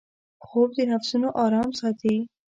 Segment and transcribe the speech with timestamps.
[0.45, 2.15] خوب د نفسونـو آرام ساتي